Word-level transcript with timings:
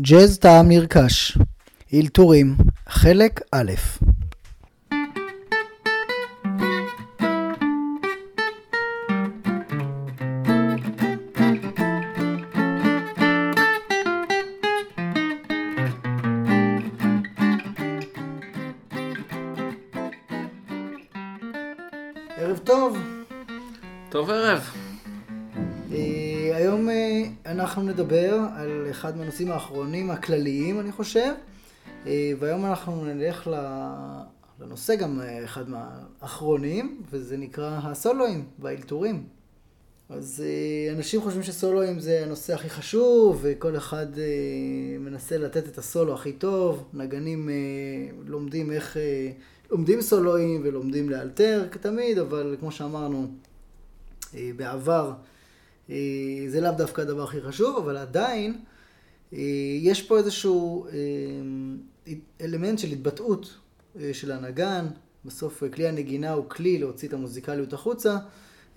ג'אז 0.00 0.38
טעם 0.38 0.68
נרכש, 0.68 1.38
אלתורים, 1.94 2.56
חלק 2.88 3.40
א' 3.52 3.72
אחד 29.02 29.16
מהנושאים 29.16 29.50
האחרונים 29.50 30.10
הכלליים, 30.10 30.80
אני 30.80 30.92
חושב, 30.92 31.32
אה, 32.06 32.32
והיום 32.38 32.66
אנחנו 32.66 33.04
נלך 33.04 33.50
לנושא 34.60 34.96
גם 34.96 35.20
אה, 35.20 35.44
אחד 35.44 35.64
מהאחרונים, 35.68 37.02
וזה 37.10 37.36
נקרא 37.36 37.80
הסולואים 37.82 38.44
והאלתורים. 38.58 39.24
אז 40.08 40.44
אה, 40.46 40.92
אנשים 40.92 41.20
חושבים 41.20 41.42
שסולואים 41.42 42.00
זה 42.00 42.22
הנושא 42.22 42.54
הכי 42.54 42.70
חשוב, 42.70 43.38
וכל 43.42 43.76
אחד 43.76 44.06
מנסה 45.00 45.38
לתת 45.38 45.68
את 45.68 45.78
הסולו 45.78 46.14
הכי 46.14 46.32
טוב. 46.32 46.84
נגנים 46.92 47.48
לומדים 48.26 48.70
איך, 48.70 48.96
לומדים 49.70 50.00
סולואים 50.00 50.60
ולומדים 50.64 51.10
לאלתר 51.10 51.68
כתמיד, 51.70 52.18
אבל 52.18 52.56
כמו 52.60 52.72
שאמרנו, 52.72 53.26
בעבר 54.56 55.12
זה 56.48 56.60
לאו 56.60 56.72
דווקא 56.76 57.00
הדבר 57.00 57.22
הכי 57.22 57.40
חשוב, 57.40 57.76
אבל 57.76 57.96
עדיין 57.96 58.58
יש 59.80 60.02
פה 60.02 60.18
איזשהו 60.18 60.86
אה, 60.86 62.12
אלמנט 62.40 62.78
של 62.78 62.88
התבטאות 62.88 63.54
אה, 64.00 64.14
של 64.14 64.32
הנגן. 64.32 64.86
בסוף 65.24 65.62
אה, 65.62 65.68
כלי 65.68 65.88
הנגינה 65.88 66.32
הוא 66.32 66.44
כלי 66.48 66.78
להוציא 66.78 67.08
את 67.08 67.12
המוזיקליות 67.12 67.72
החוצה, 67.72 68.16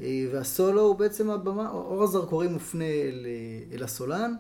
אה, 0.01 0.25
והסולו 0.31 0.81
הוא 0.81 0.95
בעצם 0.95 1.29
הבמה, 1.29 1.71
אור 1.71 2.03
הזרקורים 2.03 2.53
מופנה 2.53 2.85
אל, 2.85 3.25
אה, 3.25 3.75
אל 3.75 3.83
הסולן, 3.83 4.33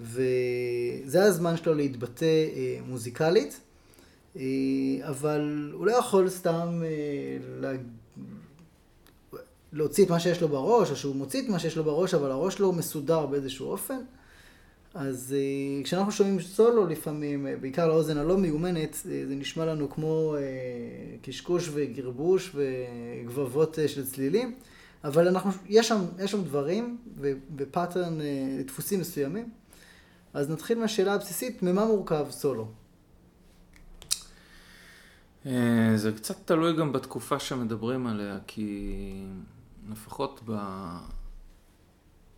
וזה 0.00 1.24
הזמן 1.24 1.56
שלו 1.56 1.74
להתבטא 1.74 2.24
אה, 2.24 2.78
מוזיקלית, 2.86 3.60
אה, 4.36 4.42
אבל 5.02 5.70
הוא 5.74 5.86
לא 5.86 5.92
יכול 5.92 6.28
סתם 6.28 6.82
אה, 6.84 7.38
לה... 7.60 7.72
להוציא 9.72 10.04
את 10.04 10.10
מה 10.10 10.20
שיש 10.20 10.40
לו 10.40 10.48
בראש, 10.48 10.90
או 10.90 10.96
שהוא 10.96 11.16
מוציא 11.16 11.42
את 11.42 11.48
מה 11.48 11.58
שיש 11.58 11.76
לו 11.76 11.84
בראש, 11.84 12.14
אבל 12.14 12.30
הראש 12.30 12.54
שלו 12.54 12.72
מסודר 12.72 13.26
באיזשהו 13.26 13.70
אופן. 13.70 13.98
אז 14.94 15.34
uh, 15.36 15.84
כשאנחנו 15.84 16.12
שומעים 16.12 16.40
סולו 16.40 16.86
לפעמים, 16.86 17.46
uh, 17.46 17.60
בעיקר 17.60 17.88
לאוזן 17.88 18.16
הלא 18.16 18.38
מיומנת, 18.38 18.94
uh, 18.94 18.98
זה 19.02 19.34
נשמע 19.34 19.64
לנו 19.64 19.90
כמו 19.90 20.36
קשקוש 21.22 21.70
וגרבוש 21.72 22.54
וגבבות 22.54 23.78
של 23.86 24.06
צלילים, 24.06 24.54
אבל 25.04 25.28
אנחנו, 25.28 25.50
יש 25.68 25.88
שם, 25.88 25.98
יש 26.18 26.30
שם 26.30 26.44
דברים 26.44 26.98
ופאטרן, 27.56 28.20
uh, 28.20 28.24
דפוסים 28.66 29.00
מסוימים. 29.00 29.50
אז 30.34 30.50
נתחיל 30.50 30.78
מהשאלה 30.78 31.14
הבסיסית, 31.14 31.62
ממה 31.62 31.84
מורכב 31.84 32.26
סולו? 32.30 32.68
אה, 35.46 35.92
זה 35.96 36.12
קצת 36.12 36.36
תלוי 36.44 36.76
גם 36.76 36.92
בתקופה 36.92 37.38
שמדברים 37.38 38.06
עליה, 38.06 38.38
כי 38.46 38.92
לפחות 39.90 40.40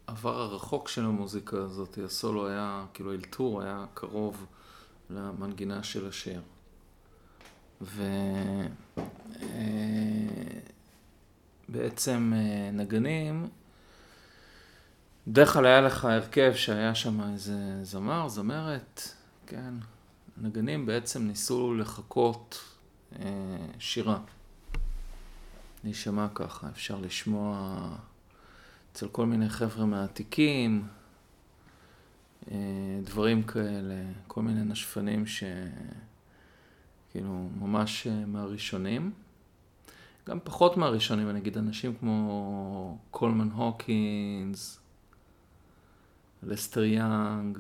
בעבר 0.09 0.41
הרחוק 0.41 0.89
של 0.89 1.05
המוזיקה 1.05 1.57
הזאת, 1.57 1.99
הסולו 2.05 2.49
היה, 2.49 2.85
כאילו 2.95 3.13
אלתור 3.13 3.63
היה 3.63 3.85
קרוב 3.95 4.47
למנגינה 5.11 5.83
של 5.83 6.09
השיר. 6.09 6.41
ובעצם 11.69 12.33
אה, 12.37 12.71
נגנים, 12.73 13.49
בדרך 15.27 15.53
כלל 15.53 15.67
היה 15.67 15.81
לך 15.81 16.05
הרכב 16.05 16.53
שהיה 16.55 16.95
שם 16.95 17.33
איזה 17.33 17.85
זמר, 17.85 18.29
זמרת, 18.29 19.01
כן. 19.47 19.75
נגנים 20.37 20.87
בעצם 20.87 21.23
ניסו 21.23 21.75
לחקות 21.75 22.65
אה, 23.19 23.27
שירה. 23.79 24.19
להישמע 25.85 26.27
ככה, 26.35 26.69
אפשר 26.69 26.99
לשמוע 26.99 27.79
אצל 28.97 29.09
כל 29.09 29.27
מיני 29.27 29.49
חבר'ה 29.49 29.87
מהעתיקים, 29.87 30.89
אה, 32.51 32.57
דברים 33.05 33.43
כאלה, 33.43 34.05
כל 34.27 34.43
מיני 34.43 34.65
נשפנים 34.65 35.25
שכאילו 35.27 37.49
ממש 37.61 38.07
אה, 38.07 38.27
מהראשונים. 38.27 39.13
גם 40.29 40.39
פחות 40.45 40.77
מהראשונים, 40.77 41.31
אני 41.31 41.39
אגיד, 41.39 41.59
אנשים 41.59 41.97
כמו 41.97 42.99
קולמן 43.11 43.51
הוקינס, 43.51 44.81
לסטר 46.43 46.85
יאנג, 46.85 47.59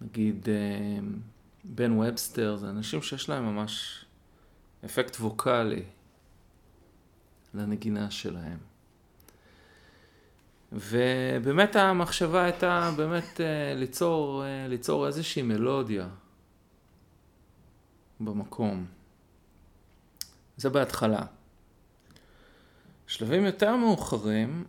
נגיד 0.00 0.48
בן 1.64 1.92
ובסטר, 1.92 2.56
זה 2.56 2.70
אנשים 2.70 3.02
שיש 3.02 3.28
להם 3.28 3.44
ממש 3.44 4.05
אפקט 4.84 5.16
ווקאלי 5.16 5.82
לנגינה 7.54 8.10
שלהם. 8.10 8.58
ובאמת 10.72 11.76
המחשבה 11.76 12.44
הייתה 12.44 12.90
באמת 12.96 13.40
ליצור, 13.76 14.44
ליצור 14.68 15.06
איזושהי 15.06 15.42
מלודיה 15.42 16.08
במקום. 18.20 18.86
זה 20.56 20.70
בהתחלה. 20.70 21.22
שלבים 23.06 23.44
יותר 23.44 23.76
מאוחרים, 23.76 24.64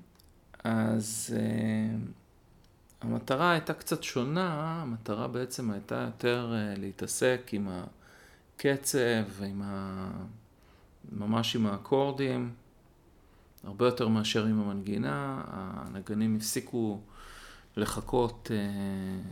אז 0.63 1.35
uh, 1.38 2.12
המטרה 3.01 3.51
הייתה 3.51 3.74
קצת 3.74 4.03
שונה, 4.03 4.81
המטרה 4.81 5.28
בעצם 5.28 5.72
הייתה 5.72 5.95
יותר 5.95 6.53
uh, 6.53 6.79
להתעסק 6.79 7.50
עם 7.51 7.69
הקצב 8.57 9.00
ועם 9.40 9.62
ה... 9.66 10.09
ממש 11.12 11.56
עם 11.56 11.66
האקורדים, 11.66 12.53
הרבה 13.63 13.85
יותר 13.85 14.07
מאשר 14.07 14.45
עם 14.45 14.62
המנגינה. 14.62 15.41
הנגנים 15.47 16.35
הפסיקו 16.35 17.00
לחכות 17.78 18.51
uh, 18.51 19.28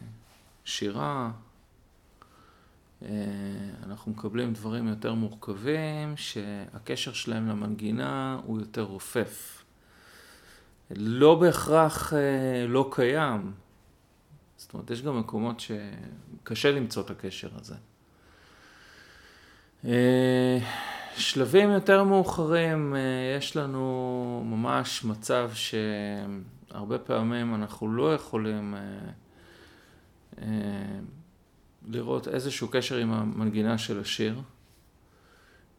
שירה. 0.66 1.32
Uh, 3.02 3.06
אנחנו 3.84 4.12
מקבלים 4.12 4.54
דברים 4.54 4.88
יותר 4.88 5.14
מורכבים, 5.14 6.18
שהקשר 6.18 7.14
שלהם 7.14 7.48
למנגינה 7.48 8.40
הוא 8.46 8.60
יותר 8.60 8.82
רופף. 8.82 9.64
לא 10.92 11.36
בהכרח 11.36 12.14
אה, 12.14 12.66
לא 12.68 12.90
קיים. 12.92 13.54
זאת 14.58 14.74
אומרת, 14.74 14.90
יש 14.90 15.02
גם 15.02 15.20
מקומות 15.20 15.60
שקשה 15.60 16.72
למצוא 16.72 17.04
את 17.04 17.10
הקשר 17.10 17.50
הזה. 17.56 17.76
אה, 19.86 20.58
שלבים 21.18 21.72
יותר 21.72 22.04
מאוחרים, 22.04 22.96
אה, 22.96 23.00
יש 23.38 23.58
לנו 23.58 24.44
ממש 24.46 25.04
מצב 25.04 25.52
שהרבה 25.54 27.00
פעמים 27.00 27.56
אנחנו 27.56 27.94
לא 27.94 28.14
יכולים 28.14 28.76
אה, 30.42 30.46
לראות 31.88 32.28
איזשהו 32.28 32.68
קשר 32.68 32.98
עם 32.98 33.14
המנגינה 33.14 33.78
של 33.78 34.00
השיר, 34.00 34.42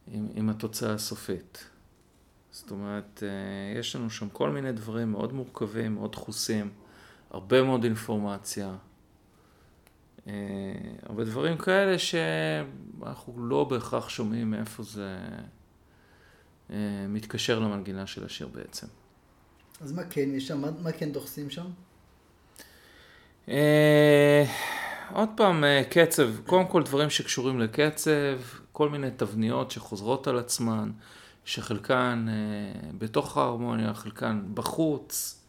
עם, 0.07 0.27
עם 0.35 0.49
התוצאה 0.49 0.93
הסופית. 0.93 1.69
זאת 2.51 2.71
אומרת, 2.71 3.23
יש 3.79 3.95
לנו 3.95 4.09
שם 4.09 4.29
כל 4.29 4.49
מיני 4.49 4.71
דברים 4.71 5.11
מאוד 5.11 5.33
מורכבים, 5.33 5.95
מאוד 5.95 6.11
דחוסים, 6.11 6.69
הרבה 7.31 7.63
מאוד 7.63 7.83
אינפורמציה, 7.83 8.75
הרבה 11.03 11.23
דברים 11.23 11.57
כאלה 11.57 11.99
שאנחנו 11.99 13.47
לא 13.47 13.63
בהכרח 13.63 14.09
שומעים 14.09 14.51
מאיפה 14.51 14.83
זה 14.83 15.17
אה, 16.69 16.75
מתקשר 17.09 17.59
למנגינה 17.59 18.07
של 18.07 18.25
השיר 18.25 18.47
בעצם. 18.47 18.87
אז 19.81 19.91
מה 19.91 20.03
כן 20.03 20.29
יש 20.33 20.47
שם? 20.47 20.61
מה, 20.61 20.71
מה 20.83 20.91
כן 20.91 21.11
דוחסים 21.11 21.49
שם? 21.49 21.67
עוד 25.13 25.29
פעם, 25.35 25.63
קצב, 25.89 26.29
קודם 26.45 26.67
כל 26.67 26.83
דברים 26.83 27.09
שקשורים 27.09 27.59
לקצב, 27.59 28.39
כל 28.71 28.89
מיני 28.89 29.07
תבניות 29.17 29.71
שחוזרות 29.71 30.27
על 30.27 30.39
עצמן. 30.39 30.91
שחלקן 31.47 32.25
אה, 32.29 32.89
בתוך 32.97 33.37
ההרמוניה, 33.37 33.93
חלקן 33.93 34.41
בחוץ, 34.53 35.39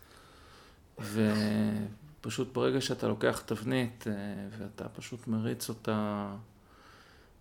ופשוט 2.21 2.53
ברגע 2.53 2.81
שאתה 2.81 3.09
לוקח 3.09 3.43
תבנית 3.47 4.05
אה, 4.07 4.13
ואתה 4.59 4.89
פשוט 4.89 5.27
מריץ 5.27 5.69
אותה 5.69 6.29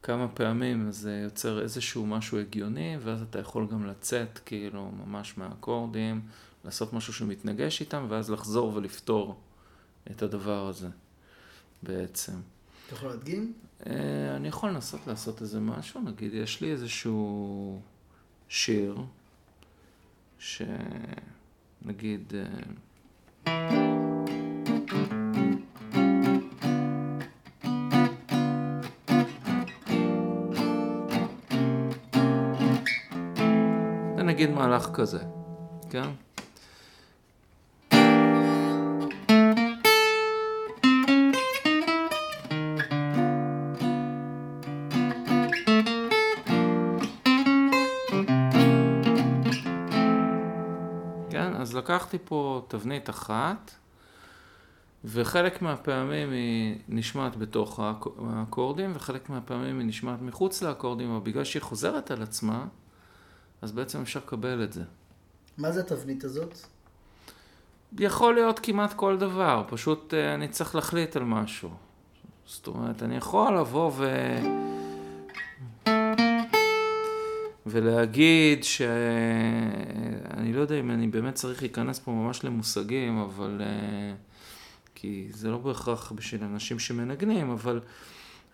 כמה 0.04 0.28
פעמים, 0.28 0.88
אז 0.88 0.98
זה 0.98 1.22
יוצר 1.24 1.62
איזשהו 1.62 2.06
משהו 2.06 2.40
הגיוני, 2.40 2.98
ואז 3.04 3.22
אתה 3.22 3.40
יכול 3.40 3.68
גם 3.72 3.86
לצאת 3.86 4.40
כאילו 4.46 4.92
ממש 4.92 5.38
מהאקורדים, 5.38 6.22
לעשות 6.66 6.94
משהו 6.94 7.14
שמתנגש 7.14 7.82
איתם, 7.82 8.06
ואז 8.10 8.32
לחזור 8.32 8.72
ולפתור 8.76 9.40
את 10.12 10.22
הדבר 10.22 10.68
הזה, 10.68 10.88
בעצם. 11.84 12.34
אתה 12.86 12.96
יכול 12.96 13.10
להדגים? 13.10 13.54
אה, 13.86 14.36
אני 14.36 14.48
יכול 14.48 14.70
לנסות 14.70 15.08
לעשות 15.08 15.42
איזה 15.42 15.60
משהו, 15.60 16.02
נגיד, 16.02 16.34
יש 16.34 16.62
לי 16.62 16.72
איזשהו 16.72 17.82
שיר, 18.50 18.98
שנגיד... 20.40 20.74
מהלך 34.58 34.90
כזה, 34.94 35.20
כן? 35.90 36.10
כן, 51.30 51.56
אז 51.56 51.76
לקחתי 51.76 52.18
פה 52.26 52.66
תבנית 52.68 53.10
אחת, 53.10 53.72
וחלק 55.06 55.62
מהפעמים 55.62 56.32
היא 56.32 56.76
נשמעת 56.90 57.36
בתוך 57.36 57.80
האק- 57.80 58.08
האקורדים, 58.30 58.92
וחלק 58.96 59.30
מהפעמים 59.30 59.80
היא 59.80 59.88
נשמעת 59.88 60.22
מחוץ 60.22 60.62
לאקורדים, 60.62 61.12
אבל 61.12 61.20
בגלל 61.24 61.44
שהיא 61.44 61.62
חוזרת 61.62 62.12
על 62.12 62.22
עצמה, 62.22 62.66
אז 63.62 63.72
בעצם 63.72 64.02
אפשר 64.02 64.20
לקבל 64.26 64.64
את 64.64 64.74
זה. 64.74 64.84
מה 65.58 65.72
זה 65.72 65.80
התבנית 65.80 66.24
הזאת? 66.24 66.58
יכול 68.00 68.36
להיות 68.36 68.60
כמעט 68.60 68.94
כל 68.94 69.18
דבר, 69.18 69.64
פשוט 69.68 70.14
אה, 70.14 70.34
אני 70.34 70.48
צריך 70.48 70.76
להחליט 70.76 71.16
על 71.16 71.24
משהו. 71.24 71.70
זאת 72.46 72.68
אומרת, 72.68 73.04
אני 73.04 73.18
יכול 73.18 73.58
לבוא 73.60 73.92
ו... 73.96 74.08
ולהגיד 77.66 78.64
ש... 78.64 78.82
אני 80.38 80.54
לא 80.54 80.62
יודע 80.62 80.80
אם 80.80 80.92
אני 80.92 81.08
באמת 81.08 81.34
צריך 81.34 81.62
להיכנס 81.62 82.00
פה 82.00 82.12
ממש 82.12 82.44
למושגים, 82.44 83.18
אבל... 83.20 83.62
אה, 83.62 84.14
כי 85.00 85.28
זה 85.32 85.50
לא 85.50 85.58
בהכרח 85.58 86.12
בשביל 86.12 86.44
אנשים 86.44 86.80
שמנגנים, 86.80 87.50
אבל 87.50 87.80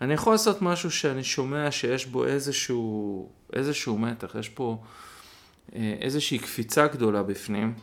אני 0.00 0.14
יכול 0.14 0.34
לעשות 0.34 0.62
משהו 0.62 0.90
שאני 0.90 1.24
שומע 1.24 1.70
שיש 1.70 2.06
בו 2.06 2.24
איזשהו, 2.24 3.28
איזשהו 3.52 3.98
מתח, 3.98 4.34
יש 4.34 4.48
פה 4.48 4.78
אה, 5.74 5.94
איזושהי 6.00 6.38
קפיצה 6.38 6.86
גדולה 6.86 7.22
בפנים. 7.22 7.74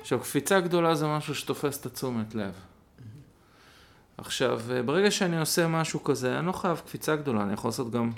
עכשיו, 0.00 0.20
קפיצה 0.20 0.60
גדולה 0.60 0.94
זה 0.94 1.06
משהו 1.06 1.34
שתופס 1.34 1.80
את 1.80 1.86
התשומת 1.86 2.34
לב. 2.34 2.52
עכשיו, 4.18 4.60
אה, 4.70 4.82
ברגע 4.82 5.10
שאני 5.10 5.40
עושה 5.40 5.66
משהו 5.68 6.04
כזה, 6.04 6.38
אני 6.38 6.46
לא 6.46 6.52
חייב 6.52 6.82
קפיצה 6.86 7.16
גדולה, 7.16 7.42
אני 7.42 7.52
יכול 7.52 7.68
לעשות 7.68 7.90
גם... 7.90 8.10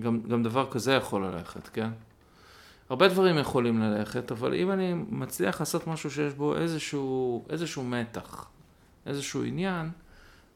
גם, 0.00 0.20
גם 0.28 0.42
דבר 0.42 0.70
כזה 0.70 0.92
יכול 0.92 1.26
ללכת, 1.26 1.68
כן? 1.68 1.90
הרבה 2.90 3.08
דברים 3.08 3.38
יכולים 3.38 3.80
ללכת, 3.80 4.32
אבל 4.32 4.54
אם 4.54 4.70
אני 4.70 4.94
מצליח 4.94 5.60
לעשות 5.60 5.86
משהו 5.86 6.10
שיש 6.10 6.34
בו 6.34 6.56
איזשהו, 6.56 7.44
איזשהו 7.50 7.84
מתח, 7.84 8.48
איזשהו 9.06 9.44
עניין, 9.44 9.90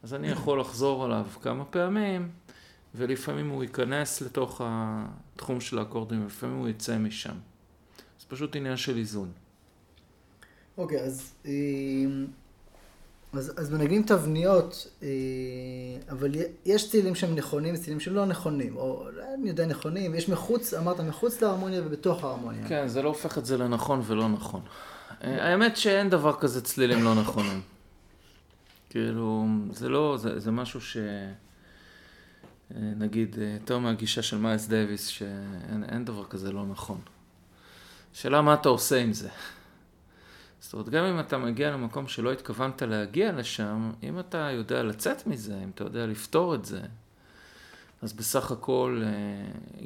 אז 0.02 0.14
אני 0.14 0.28
יכול 0.28 0.60
לחזור 0.60 1.04
עליו 1.04 1.26
כמה 1.42 1.64
פעמים, 1.64 2.28
ולפעמים 2.94 3.48
הוא 3.48 3.62
ייכנס 3.62 4.20
לתוך 4.20 4.60
התחום 4.64 5.60
של 5.60 5.78
האקורדים, 5.78 6.22
ולפעמים 6.22 6.58
הוא 6.58 6.68
יצא 6.68 6.98
משם. 6.98 7.34
זה 8.20 8.26
פשוט 8.28 8.56
עניין 8.56 8.76
של 8.76 8.96
איזון. 8.96 9.32
אוקיי, 10.78 11.00
אז, 11.00 11.34
אה, 11.46 11.50
אז, 13.32 13.52
אז 13.56 13.70
מנגנים 13.70 14.02
תבניות, 14.02 14.86
אה, 15.02 15.08
אבל 16.10 16.30
יש 16.64 16.90
צלילים 16.90 17.14
שהם 17.14 17.34
נכונים 17.34 17.74
וצלילים 17.74 18.00
שהם 18.00 18.14
לא 18.14 18.26
נכונים, 18.26 18.76
או 18.76 19.08
אני 19.34 19.48
יודע 19.48 19.66
נכונים, 19.66 20.14
יש 20.14 20.28
מחוץ, 20.28 20.74
אמרת 20.74 21.00
מחוץ 21.00 21.42
להרמוניה 21.42 21.80
ובתוך 21.84 22.24
ההרמוניה. 22.24 22.68
כן, 22.68 22.88
זה 22.88 23.02
לא 23.02 23.08
הופך 23.08 23.38
את 23.38 23.46
זה 23.46 23.56
לנכון 23.56 24.02
ולא 24.06 24.28
נכון. 24.28 24.60
אה, 25.24 25.50
האמת 25.50 25.76
שאין 25.76 26.10
דבר 26.10 26.36
כזה 26.40 26.62
צלילים 26.62 27.04
לא 27.04 27.14
נכונים. 27.14 27.60
כאילו, 28.90 29.46
זה 29.72 29.88
לא, 29.88 30.16
זה, 30.20 30.40
זה 30.40 30.50
משהו 30.50 30.80
ש... 30.80 30.96
אה, 30.96 32.80
נגיד, 32.96 33.38
יותר 33.60 33.78
מהגישה 33.78 34.22
של 34.22 34.38
מיילס 34.38 34.66
דייוויס, 34.66 35.06
שאין 35.06 35.84
אין 35.88 36.04
דבר 36.04 36.24
כזה 36.24 36.52
לא 36.52 36.66
נכון. 36.66 37.00
השאלה 38.14 38.42
מה 38.42 38.54
אתה 38.54 38.68
עושה 38.68 39.00
עם 39.00 39.12
זה. 39.12 39.28
זאת 40.62 40.72
אומרת, 40.72 40.88
גם 40.88 41.04
אם 41.04 41.20
אתה 41.20 41.38
מגיע 41.38 41.70
למקום 41.70 42.08
שלא 42.08 42.32
התכוונת 42.32 42.82
להגיע 42.82 43.32
לשם, 43.32 43.90
אם 44.02 44.18
אתה 44.18 44.50
יודע 44.52 44.82
לצאת 44.82 45.26
מזה, 45.26 45.54
אם 45.64 45.70
אתה 45.74 45.84
יודע 45.84 46.06
לפתור 46.06 46.54
את 46.54 46.64
זה, 46.64 46.80
אז 48.02 48.12
בסך 48.12 48.50
הכל, 48.50 49.02
אה, 49.04 49.08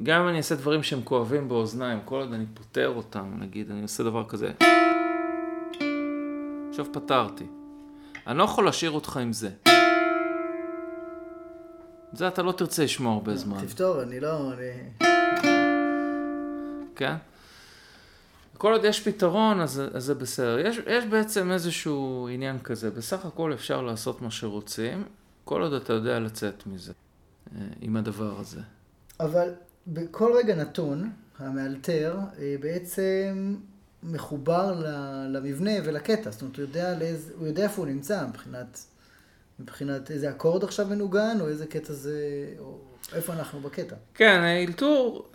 גם 0.03 0.21
אם 0.21 0.27
אני 0.27 0.37
אעשה 0.37 0.55
דברים 0.55 0.83
שהם 0.83 1.01
כואבים 1.03 1.49
באוזניים, 1.49 1.99
כל 2.05 2.19
עוד 2.19 2.33
אני 2.33 2.45
פותר 2.53 2.93
אותם, 2.95 3.33
נגיד, 3.39 3.71
אני 3.71 3.81
עושה 3.81 4.03
דבר 4.03 4.23
כזה. 4.29 4.51
עכשיו 6.69 6.85
פתרתי. 6.93 7.45
אני 8.27 8.37
לא 8.37 8.43
יכול 8.43 8.65
להשאיר 8.65 8.91
אותך 8.91 9.17
עם 9.17 9.33
זה. 9.33 9.49
זה 12.13 12.27
אתה 12.27 12.43
לא 12.43 12.51
תרצה 12.51 12.83
לשמוע 12.83 13.13
הרבה 13.13 13.35
זמן, 13.35 13.65
תפתור, 13.65 14.01
אני 14.01 14.19
לא... 14.19 14.53
אני... 14.53 15.07
כן? 16.95 17.15
כל 18.57 18.73
עוד 18.73 18.85
יש 18.85 19.07
פתרון, 19.07 19.61
אז, 19.61 19.81
אז 19.93 20.03
זה 20.03 20.15
בסדר. 20.15 20.59
יש, 20.59 20.79
יש 20.87 21.05
בעצם 21.05 21.51
איזשהו 21.51 22.29
עניין 22.31 22.59
כזה. 22.59 22.91
בסך 22.91 23.25
הכל 23.25 23.53
אפשר 23.53 23.81
לעשות 23.81 24.21
מה 24.21 24.31
שרוצים, 24.31 25.03
כל 25.45 25.61
עוד 25.61 25.73
אתה 25.73 25.93
יודע 25.93 26.19
לצאת 26.19 26.67
מזה, 26.67 26.93
אה, 27.55 27.61
עם 27.81 27.95
הדבר 27.95 28.39
הזה. 28.39 28.61
אבל 29.19 29.49
בכל 29.87 30.33
רגע 30.37 30.55
נתון, 30.55 31.11
המאלתר 31.39 32.17
אה, 32.39 32.55
בעצם 32.59 33.55
מחובר 34.03 34.83
למבנה 35.29 35.71
ולקטע. 35.83 36.31
זאת 36.31 36.41
אומרת, 36.41 36.55
הוא 36.55 36.63
יודע, 36.63 36.99
לאיזה, 36.99 37.33
הוא 37.37 37.47
יודע 37.47 37.63
איפה 37.63 37.81
הוא 37.81 37.89
נמצא 37.89 38.25
מבחינת, 38.27 38.79
מבחינת 39.59 40.11
איזה 40.11 40.29
אקורד 40.29 40.63
עכשיו 40.63 40.87
מנוגן, 40.87 41.37
או 41.41 41.47
איזה 41.47 41.65
קטע 41.65 41.93
זה, 41.93 42.19
או 42.59 42.77
איפה 43.13 43.33
אנחנו 43.33 43.59
בקטע. 43.59 43.95
כן, 44.13 44.41
אלתור, 44.43 45.29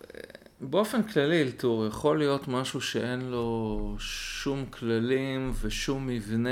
באופן 0.71 1.03
כללי 1.03 1.43
אלתור 1.43 1.87
יכול 1.87 2.19
להיות 2.19 2.49
משהו 2.49 2.81
שאין 2.81 3.21
לו 3.21 3.97
שום 3.99 4.67
כללים 4.67 5.53
ושום 5.61 6.07
מבנה 6.07 6.51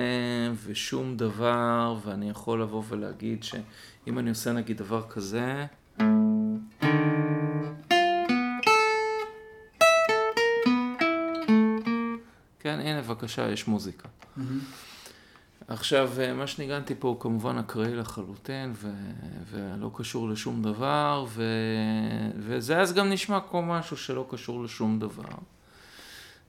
ושום 0.64 1.16
דבר, 1.16 1.96
ואני 2.04 2.30
יכול 2.30 2.62
לבוא 2.62 2.82
ולהגיד 2.88 3.42
שאם 3.42 4.18
אני 4.18 4.30
עושה 4.30 4.52
נגיד 4.52 4.76
דבר 4.76 5.02
כזה, 5.08 5.66
כן, 12.60 12.78
הנה 12.80 13.02
בבקשה, 13.02 13.50
יש 13.50 13.68
מוזיקה. 13.68 14.08
עכשיו, 15.70 16.10
אה, 16.20 16.34
מה 16.34 16.46
שניגנתי 16.46 16.94
פה 16.98 17.08
הוא 17.08 17.20
כמובן 17.20 17.58
אקראי 17.58 17.94
לחלוטין, 17.94 18.72
ו... 18.74 18.90
ולא 19.50 19.90
קשור 19.94 20.28
לשום 20.28 20.62
דבר, 20.62 21.24
ו... 21.28 21.44
וזה 22.36 22.80
אז 22.80 22.92
גם 22.92 23.10
נשמע 23.10 23.38
כמו 23.50 23.62
משהו 23.62 23.96
שלא 23.96 24.26
קשור 24.30 24.64
לשום 24.64 24.98
דבר. 24.98 25.28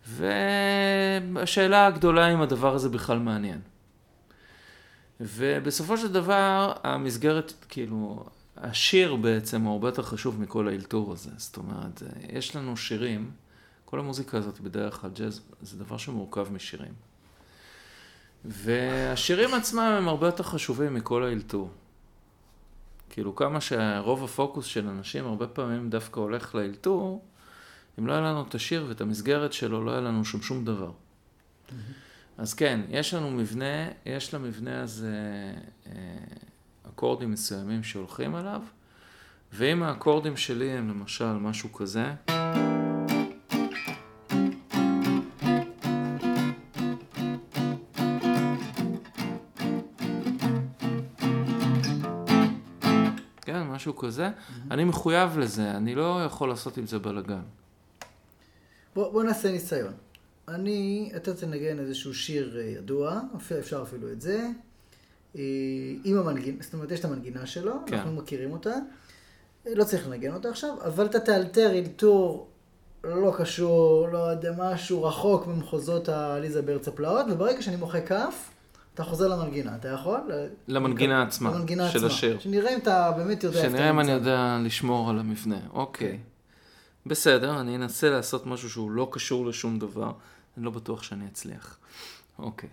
והשאלה 0.08 1.88
הגדולה 1.88 2.34
אם 2.34 2.42
הדבר 2.42 2.76
הזה 2.76 2.90
בכלל 2.90 3.20
מעניין. 3.20 3.62
ובסופו 5.20 5.98
של 5.98 6.12
דבר, 6.12 6.74
המסגרת, 6.84 7.54
כאילו, 7.70 8.26
השיר 8.58 9.16
בעצם 9.16 9.62
הוא 9.62 9.72
הרבה 9.72 9.88
יותר 9.88 10.04
חשוב 10.04 10.42
מכל 10.42 10.68
האלתור 10.68 11.14
הזה. 11.14 11.32
זאת 11.38 11.58
אומרת, 11.58 12.04
יש 12.30 12.56
לנו 12.56 12.78
שירים, 12.78 13.32
כל 13.86 14.00
המוזיקה 14.00 14.38
הזאת 14.38 14.60
בדרך 14.60 15.02
כלל 15.02 15.10
ג'אז 15.14 15.42
זה 15.62 15.78
דבר 15.78 15.98
שמורכב 15.98 16.48
משירים. 16.52 17.11
והשירים 18.46 19.54
עצמם 19.54 19.96
הם 19.98 20.08
הרבה 20.08 20.28
יותר 20.28 20.44
חשובים 20.44 20.94
מכל 20.94 21.24
האלתור. 21.24 21.70
כאילו 23.10 23.36
כמה 23.36 23.62
שרוב 23.62 24.24
הפוקוס 24.24 24.66
של 24.66 24.88
אנשים 24.88 25.26
הרבה 25.26 25.48
פעמים 25.48 25.90
דווקא 25.90 26.20
הולך 26.20 26.56
לאלתור, 26.56 27.26
אם 28.00 28.08
לא 28.08 28.12
היה 28.14 28.22
לנו 28.22 28.42
את 28.50 28.56
השיר 28.56 28.86
ואת 28.90 29.02
המסגרת 29.02 29.54
שלו, 29.54 29.84
לא 29.84 29.92
היה 29.92 30.02
לנו 30.02 30.26
שם 30.26 30.42
שום 30.42 30.66
דבר. 30.66 30.92
אז 32.38 32.54
כן, 32.54 32.82
יש 32.90 33.14
לנו 33.14 33.32
מבנה, 33.32 33.88
יש 34.06 34.34
למבנה 34.34 34.82
הזה 34.82 35.16
אה, 35.88 35.92
אקורדים 36.90 37.32
מסוימים 37.32 37.84
שהולכים 37.84 38.36
עליו, 38.36 38.62
ואם 39.54 39.84
האקורדים 39.84 40.38
שלי 40.38 40.72
הם 40.72 40.90
למשל 40.90 41.34
משהו 41.34 41.74
כזה, 41.74 42.14
משהו 53.82 53.96
כזה, 53.96 54.30
אני 54.72 54.84
מחויב 54.84 55.38
לזה, 55.38 55.72
אני 55.72 55.96
לא 55.96 56.22
יכול 56.26 56.50
לעשות 56.50 56.78
עם 56.78 56.86
זה 56.86 57.00
בלאגן. 57.00 57.42
בוא, 58.96 59.12
בוא 59.12 59.24
נעשה 59.24 59.52
ניסיון. 59.52 59.94
אני, 60.48 61.12
אתה 61.16 61.34
תנגן 61.34 61.80
איזשהו 61.80 62.14
שיר 62.14 62.58
אה, 62.60 62.64
ידוע, 62.64 63.22
אפשר 63.36 63.60
אפשר 63.60 63.82
אפילו 63.82 64.12
את 64.12 64.22
זה, 64.22 64.48
אה, 65.36 65.42
עם 66.04 66.18
המנגינה, 66.18 66.58
זאת 66.64 66.74
אומרת, 66.74 66.92
יש 66.92 67.00
את 67.00 67.06
המנגינה 67.06 67.46
שלו, 67.46 67.74
כן. 67.86 67.96
אנחנו 67.96 68.12
מכירים 68.12 68.52
אותה, 68.52 68.74
אה, 69.68 69.76
לא 69.76 69.84
צריך 69.84 70.08
לנגן 70.08 70.34
אותה 70.34 70.50
עכשיו, 70.50 70.76
אבל 70.86 71.06
אתה 71.06 71.20
תאלתר 71.20 71.72
אלתור 71.72 72.48
לא 73.04 73.34
קשור, 73.38 74.08
לא 74.12 74.18
יודע, 74.18 74.54
משהו 74.58 75.04
רחוק 75.04 75.48
ממחוזות 75.48 76.10
העליזה 76.10 76.62
בארץ 76.62 76.88
הפלאות, 76.88 77.26
וברגע 77.32 77.62
שאני 77.62 77.76
מוחא 77.76 78.00
כף, 78.06 78.50
אתה 78.94 79.04
חוזר 79.04 79.28
למנגינה, 79.28 79.76
אתה 79.76 79.88
יכול? 79.88 80.20
למנגינה 80.68 81.24
עצמה, 81.24 81.50
למנגינה 81.52 81.90
של 81.90 81.98
עצמה. 81.98 82.08
השיר. 82.08 82.40
שנראה 82.40 82.74
אם 82.74 82.80
אתה 82.80 83.12
באמת 83.18 83.44
יודע 83.44 83.60
אתה 83.60 83.70
שנראה 83.70 83.90
אם 83.90 84.00
אני. 84.00 84.12
יודע 84.12 84.58
לשמור 84.64 85.10
על 85.10 85.20
המבנה. 85.20 85.60
אוקיי. 85.74 86.20
בסדר, 87.06 87.60
אני 87.62 87.76
אנסה 87.76 88.10
לעשות 88.10 88.46
משהו 88.46 88.70
שהוא 88.70 88.92
לא 88.92 89.08
קשור 89.12 89.46
לשום 89.46 89.80
דבר. 89.80 90.12
אני 90.58 90.66
לא 90.66 90.72
בטוח 90.72 91.04
שאני 91.04 91.26
אצליח. 91.28 91.78
אוקיי. 92.40 92.70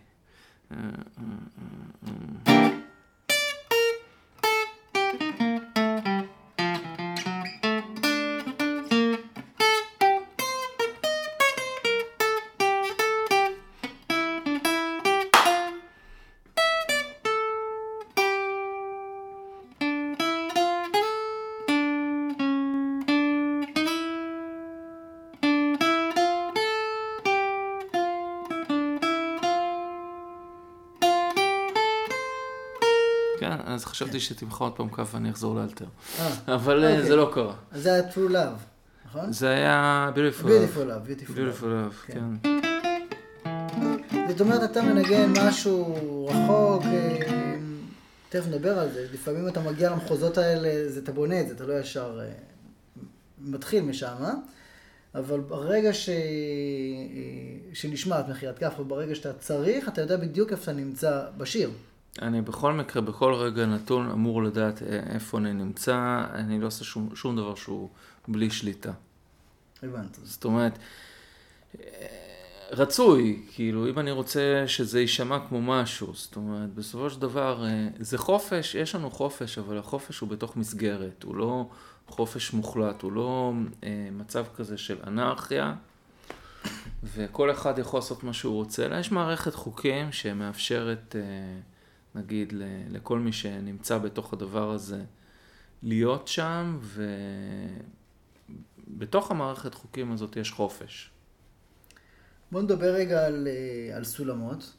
חשבתי 34.08 34.20
שתמחא 34.20 34.64
עוד 34.64 34.72
פעם 34.72 34.88
כף 34.88 35.14
ואני 35.14 35.30
אחזור 35.30 35.54
לאלתר. 35.56 35.84
אה, 36.18 36.54
אבל 36.54 36.84
אה, 36.84 36.90
אוקיי. 36.90 37.08
זה 37.08 37.16
לא 37.16 37.30
קרה. 37.34 37.54
זה 37.72 37.92
היה 37.92 38.02
true 38.10 38.30
love, 38.32 38.60
נכון? 39.06 39.32
זה 39.32 39.48
היה 39.48 40.10
beautiful. 40.14 40.44
beautiful 40.44 40.78
love, 40.78 41.30
beautiful 41.30 41.62
love. 41.62 42.06
כן. 42.06 42.20
כן. 42.42 44.28
זאת 44.28 44.40
אומרת, 44.40 44.70
אתה 44.70 44.82
מנגן 44.82 45.32
משהו 45.40 46.26
רחוק, 46.30 46.82
אה, 46.82 47.56
תכף 48.28 48.46
נדבר 48.46 48.78
על 48.78 48.92
זה, 48.92 49.06
לפעמים 49.12 49.48
אתה 49.48 49.60
מגיע 49.60 49.90
למחוזות 49.90 50.38
האלה, 50.38 50.88
זה, 50.88 51.00
אתה 51.00 51.12
בונה 51.12 51.40
את 51.40 51.48
זה, 51.48 51.54
אתה 51.54 51.66
לא 51.66 51.80
ישר 51.80 52.20
מתחיל 53.40 53.84
משם? 53.84 54.14
אבל 55.14 55.40
ברגע 55.40 55.92
ש... 55.92 56.10
שנשמעת 57.72 58.28
מחיית 58.28 58.58
כף, 58.58 58.80
וברגע 58.80 59.14
שאתה 59.14 59.32
צריך, 59.32 59.88
אתה 59.88 60.00
יודע 60.00 60.16
בדיוק 60.16 60.52
איפה 60.52 60.62
אתה 60.62 60.72
נמצא 60.72 61.22
בשיר. 61.36 61.70
אני 62.22 62.42
בכל 62.42 62.72
מקרה, 62.72 63.02
בכל 63.02 63.34
רגע 63.34 63.66
נתון 63.66 64.10
אמור 64.10 64.42
לדעת 64.42 64.82
אה, 64.82 65.00
איפה 65.14 65.38
אני 65.38 65.52
נמצא, 65.52 66.24
אני 66.34 66.60
לא 66.60 66.66
עושה 66.66 66.84
שום, 66.84 67.16
שום 67.16 67.36
דבר 67.36 67.54
שהוא 67.54 67.88
בלי 68.28 68.50
שליטה. 68.50 68.92
הבנתי. 69.82 70.20
זאת 70.24 70.44
אומרת, 70.44 70.78
אה, 71.80 71.84
רצוי, 72.70 73.42
כאילו, 73.52 73.88
אם 73.88 73.98
אני 73.98 74.10
רוצה 74.10 74.64
שזה 74.66 75.00
יישמע 75.00 75.38
כמו 75.48 75.62
משהו, 75.62 76.14
זאת 76.14 76.36
אומרת, 76.36 76.74
בסופו 76.74 77.10
של 77.10 77.20
דבר, 77.20 77.64
אה, 77.66 77.88
זה 78.00 78.18
חופש, 78.18 78.74
יש 78.74 78.94
לנו 78.94 79.10
חופש, 79.10 79.58
אבל 79.58 79.78
החופש 79.78 80.18
הוא 80.18 80.28
בתוך 80.28 80.56
מסגרת, 80.56 81.22
הוא 81.22 81.36
לא 81.36 81.68
חופש 82.08 82.52
מוחלט, 82.52 83.02
הוא 83.02 83.12
לא 83.12 83.52
אה, 83.84 84.08
מצב 84.12 84.44
כזה 84.56 84.78
של 84.78 84.96
אנרכיה, 85.06 85.74
וכל 87.04 87.50
אחד 87.50 87.78
יכול 87.78 87.98
לעשות 87.98 88.24
מה 88.24 88.32
שהוא 88.32 88.54
רוצה, 88.54 88.86
אלא 88.86 88.96
יש 88.96 89.12
מערכת 89.12 89.54
חוקים 89.54 90.12
שמאפשרת, 90.12 91.16
אה, 91.18 91.60
נגיד, 92.18 92.52
לכל 92.90 93.18
מי 93.18 93.32
שנמצא 93.32 93.98
בתוך 93.98 94.32
הדבר 94.32 94.70
הזה, 94.70 95.02
להיות 95.82 96.28
שם, 96.28 96.78
ובתוך 98.88 99.30
המערכת 99.30 99.74
חוקים 99.74 100.12
הזאת 100.12 100.36
יש 100.36 100.50
חופש. 100.50 101.10
בוא 102.52 102.62
נדבר 102.62 102.94
רגע 102.94 103.26
על, 103.26 103.48
אה, 103.48 103.96
על 103.96 104.04
סולמות. 104.04 104.72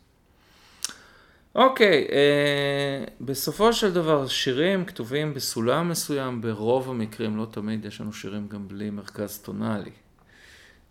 אוקיי, 1.56 2.08
אה, 2.12 3.04
בסופו 3.22 3.74
של 3.74 3.94
דבר 3.94 4.28
שירים 4.28 4.86
כתובים 4.86 5.34
בסולם 5.34 5.90
מסוים, 5.90 6.42
ברוב 6.42 6.90
המקרים, 6.90 7.38
לא 7.38 7.48
תמיד, 7.52 7.86
יש 7.86 8.02
לנו 8.02 8.14
שירים 8.14 8.48
גם 8.48 8.68
בלי 8.68 8.90
מרכז 8.90 9.38
טונאלי. 9.38 9.92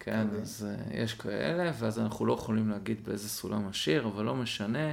כן, 0.00 0.26
אוקיי. 0.26 0.40
אז 0.40 0.67
אה, 0.69 1.02
יש 1.02 1.14
כאלה, 1.14 1.73
ואז 1.78 1.99
אנחנו 1.99 2.26
לא 2.26 2.33
יכולים 2.33 2.71
להגיד 2.71 3.05
באיזה 3.05 3.28
סולם 3.28 3.69
השיר, 3.69 4.07
אבל 4.07 4.25
לא 4.25 4.35
משנה. 4.35 4.93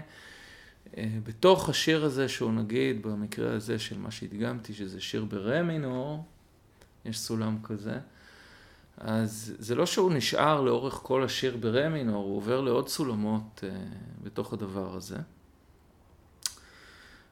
אה, 0.98 1.08
בתוך 1.24 1.70
השיר 1.70 2.06
הזה, 2.06 2.30
שהוא 2.30 2.52
נגיד, 2.54 3.08
במקרה 3.08 3.54
הזה 3.54 3.80
של 3.80 3.98
מה 3.98 4.12
שהדגמתי, 4.12 4.74
שזה 4.74 5.02
שיר 5.02 5.26
ברה 5.26 5.64
מינור, 5.64 6.26
יש 7.06 7.20
סולם 7.20 7.58
כזה. 7.64 8.00
אז 8.98 9.54
זה 9.60 9.76
לא 9.76 9.86
שהוא 9.86 10.14
נשאר 10.14 10.62
לאורך 10.62 10.94
כל 10.94 11.24
השיר 11.24 11.58
ברה 11.58 11.90
מינור, 11.90 12.26
הוא 12.26 12.38
עובר 12.38 12.62
לעוד 12.62 12.88
סולמות 12.88 13.64
אה, 13.64 13.70
בתוך 14.24 14.54
הדבר 14.54 14.96
הזה. 14.96 15.18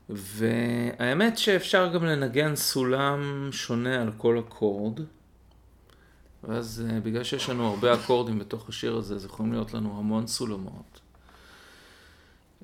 והאמת 0.09 1.37
שאפשר 1.37 1.93
גם 1.93 2.05
לנגן 2.05 2.55
סולם 2.55 3.49
שונה 3.51 4.01
על 4.01 4.11
כל 4.17 4.39
אקורד. 4.39 4.99
ואז 6.43 6.85
אה, 6.89 6.99
בגלל 6.99 7.23
שיש 7.23 7.49
לנו 7.49 7.67
הרבה 7.67 7.93
אקורדים 7.93 8.39
בתוך 8.39 8.69
השיר 8.69 8.95
הזה, 8.95 9.15
אז 9.15 9.25
יכולים 9.25 9.53
להיות 9.53 9.73
לנו 9.73 9.99
המון 9.99 10.27
סולמות. 10.27 10.99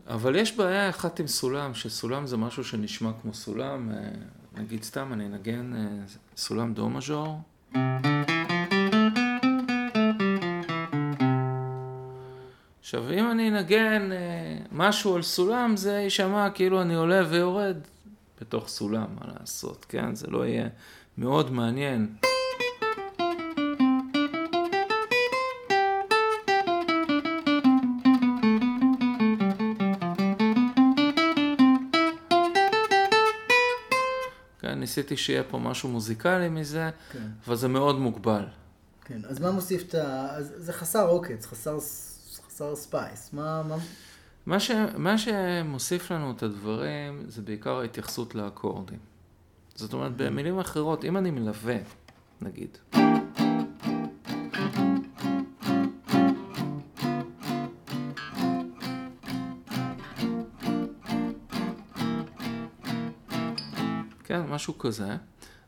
אבל 0.10 0.36
יש 0.36 0.58
בעיה 0.58 0.90
אחת 0.90 1.20
עם 1.20 1.28
סולם, 1.28 1.74
שסולם 1.74 2.28
זה 2.28 2.38
משהו 2.38 2.64
שנשמע 2.64 3.12
כמו 3.22 3.34
סולם. 3.34 3.92
אה, 3.92 3.98
נגיד 4.62 4.84
סתם, 4.84 5.14
אני 5.14 5.26
אנגן 5.26 5.74
אה, 5.76 5.88
סולם 6.38 6.74
דו 6.74 6.90
מז'ור. 6.90 7.42
עכשיו, 12.80 13.12
אם 13.14 13.32
אני 13.32 13.50
אנגן 13.50 14.12
אה, 14.12 14.58
משהו 14.72 15.16
על 15.16 15.22
סולם, 15.22 15.78
זה 15.78 15.92
יישמע 15.92 16.50
כאילו 16.50 16.82
אני 16.82 16.96
עולה 16.96 17.22
ויורד 17.30 17.78
בתוך 18.42 18.68
סולם, 18.68 19.08
מה 19.20 19.34
לעשות, 19.40 19.86
כן? 19.90 20.16
זה 20.16 20.28
לא 20.28 20.46
יהיה 20.46 20.68
מאוד 21.18 21.52
מעניין. 21.52 22.08
ניסיתי 34.90 35.18
שיהיה 35.18 35.44
פה 35.44 35.58
משהו 35.58 35.90
מוזיקלי 35.90 36.50
מזה, 36.50 36.90
כן. 37.12 37.28
אבל 37.48 37.56
זה 37.56 37.68
מאוד 37.68 38.00
מוגבל. 38.00 38.44
כן, 39.06 39.20
אז 39.28 39.40
מה 39.40 39.52
מוסיף 39.52 39.84
את 39.90 39.96
ה... 39.96 40.28
אז 40.36 40.54
זה 40.58 40.74
חסר 40.74 41.08
עוקץ, 41.08 41.46
חסר, 41.46 41.78
חסר 42.48 42.76
spice. 42.76 43.30
מה, 43.34 43.64
מה... 43.64 43.78
מה, 44.46 44.60
ש... 44.60 44.72
מה 44.98 45.18
שמוסיף 45.18 46.12
לנו 46.12 46.32
את 46.32 46.44
הדברים 46.44 47.24
זה 47.28 47.42
בעיקר 47.42 47.80
ההתייחסות 47.80 48.36
לאקורדים. 48.36 49.00
זאת 49.76 49.94
אומרת, 49.94 50.18
במילים 50.18 50.60
אחרות, 50.60 51.06
אם 51.06 51.18
אני 51.18 51.32
מלווה, 51.32 51.78
נגיד, 52.42 52.78
כן, 64.30 64.42
משהו 64.50 64.78
כזה, 64.78 65.16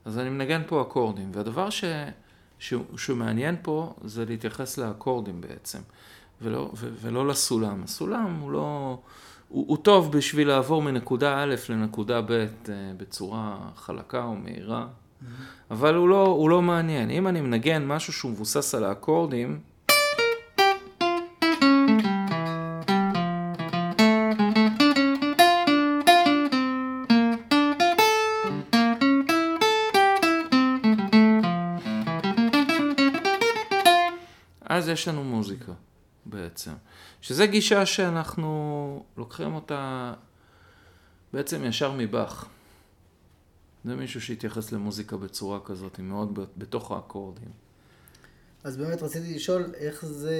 אז 0.06 0.20
אני 0.20 0.30
מנגן 0.30 0.62
פה 0.68 0.82
אקורדים, 0.82 1.32
והדבר 1.34 1.70
ש... 1.70 1.84
ש... 2.60 2.74
שמעניין 2.98 3.56
פה 3.62 3.94
זה 4.03 4.25
להתייחס 4.25 4.77
לאקורדים 4.77 5.41
בעצם, 5.41 5.80
ולא, 6.41 6.72
ו... 6.75 6.89
ולא 7.01 7.27
לסולם. 7.27 7.84
הסולם 7.84 8.39
הוא 8.41 8.51
לא... 8.51 8.98
הוא, 9.50 9.65
הוא 9.68 9.77
טוב 9.77 10.12
בשביל 10.18 10.48
לעבור 10.48 10.82
מנקודה 10.82 11.44
א' 11.44 11.56
לנקודה 11.70 12.22
ב' 12.22 12.32
אה, 12.32 12.48
בצורה 12.98 13.58
חלקה 13.75 14.24
או 14.24 14.36
מהירה, 14.36 14.88
אבל 15.72 15.96
הוא 15.96 16.10
לא, 16.10 16.25
הוא 16.25 16.50
לא 16.50 16.62
מעניין. 16.62 17.10
אם 17.10 17.27
אני 17.27 17.41
מנגן 17.41 17.86
משהו 17.86 18.13
שהוא 18.13 18.32
מבוסס 18.32 18.75
על 18.75 18.84
האקורדים, 18.84 19.60
אז 34.71 34.89
יש 34.89 35.07
לנו 35.07 35.23
מוזיקה 35.23 35.71
בעצם. 36.25 36.71
שזו 37.21 37.43
גישה 37.47 37.85
שאנחנו 37.85 39.03
לוקחים 39.17 39.55
אותה 39.55 40.13
בעצם 41.33 41.63
ישר 41.63 41.91
מבאך. 41.97 42.45
זה 43.85 43.95
מישהו 43.95 44.21
שהתייחס 44.21 44.71
למוזיקה 44.71 45.17
בצורה 45.17 45.59
כזאת, 45.65 45.99
מאוד 45.99 46.39
בתוך 46.57 46.91
האקורדים. 46.91 47.49
אז 48.63 48.77
באמת 48.77 49.03
רציתי 49.03 49.35
לשאול 49.35 49.73
איך 49.75 50.05
זה, 50.05 50.35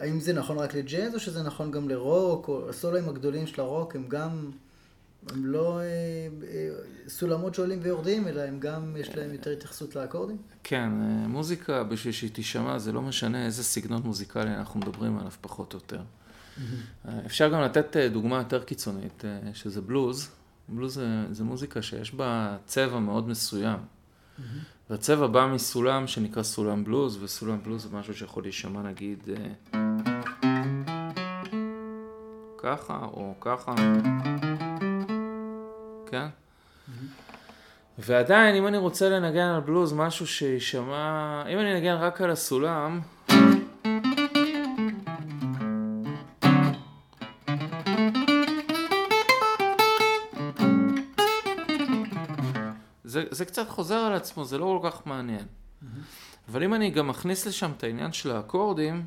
האם 0.00 0.20
זה 0.20 0.32
נכון 0.32 0.58
רק 0.58 0.74
לג'אז 0.74 1.14
או 1.14 1.20
שזה 1.20 1.42
נכון 1.42 1.70
גם 1.70 1.88
לרוק, 1.88 2.48
או 2.48 2.68
הסולואים 2.68 3.08
הגדולים 3.08 3.46
של 3.46 3.60
הרוק 3.60 3.96
הם 3.96 4.08
גם, 4.08 4.50
הם 5.30 5.46
לא 5.46 5.78
אה, 5.78 5.84
אה, 5.84 6.68
סולמות 7.08 7.54
שעולים 7.54 7.78
ויורדים, 7.82 8.28
אלא 8.28 8.40
הם 8.40 8.60
גם, 8.60 8.96
יש 8.96 9.16
להם 9.16 9.32
יותר 9.32 9.50
התייחסות 9.50 9.96
לאקורדים? 9.96 10.36
כן, 10.64 10.90
אה, 11.02 11.28
מוזיקה 11.28 11.84
בשביל 11.84 12.12
שהיא 12.12 12.30
תישמע, 12.30 12.78
זה 12.78 12.92
לא 12.92 13.02
משנה 13.02 13.46
איזה 13.46 13.64
סגנון 13.64 14.02
מוזיקלי 14.02 14.54
אנחנו 14.54 14.80
מדברים 14.80 15.18
עליו 15.18 15.32
פחות 15.40 15.72
או 15.72 15.78
יותר. 15.78 16.00
אפשר 17.26 17.48
גם 17.48 17.60
לתת 17.60 17.96
דוגמה 18.12 18.36
יותר 18.36 18.62
קיצונית, 18.62 19.24
שזה 19.52 19.80
בלוז. 19.80 20.30
בלוז 20.68 20.94
זה, 20.94 21.06
זה 21.30 21.44
מוזיקה 21.44 21.82
שיש 21.82 22.14
בה 22.14 22.56
צבע 22.66 22.98
מאוד 22.98 23.28
מסוים. 23.28 23.78
והצבע 24.90 25.26
בא 25.26 25.46
מסולם 25.54 26.06
שנקרא 26.06 26.42
סולם 26.42 26.84
בלוז, 26.84 27.22
וסולם 27.22 27.58
בלוז 27.62 27.82
זה 27.82 27.88
משהו 27.92 28.14
שיכול 28.14 28.42
להישמע 28.42 28.82
נגיד 28.82 29.28
ככה 32.64 32.98
או 33.12 33.34
ככה, 33.40 33.74
כן? 36.14 36.26
ועדיין, 37.98 38.54
אם 38.56 38.66
אני 38.66 38.78
רוצה 38.78 39.08
לנגן 39.08 39.46
על 39.46 39.60
בלוז 39.60 39.92
משהו 39.92 40.26
שיישמע, 40.26 41.42
אם 41.48 41.58
אני 41.58 41.74
אנגן 41.74 41.94
רק 41.94 42.20
על 42.20 42.30
הסולם, 42.30 43.00
זה, 53.04 53.24
זה 53.30 53.44
קצת 53.44 53.68
חוזר 53.68 53.94
על 53.94 54.14
עצמו, 54.14 54.44
זה 54.44 54.58
לא 54.58 54.78
כל 54.82 54.90
כך 54.90 55.06
מעניין. 55.06 55.38
Mm-hmm. 55.38 55.86
אבל 56.48 56.62
אם 56.62 56.74
אני 56.74 56.90
גם 56.90 57.08
מכניס 57.08 57.46
לשם 57.46 57.70
את 57.76 57.84
העניין 57.84 58.12
של 58.12 58.30
האקורדים, 58.30 59.06